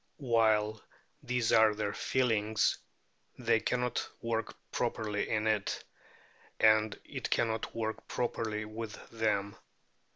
[0.17, 0.81] While
[1.21, 2.79] these are their feelings
[3.37, 5.83] they cannot work properly in it,
[6.59, 9.55] and it cannot work properly with them.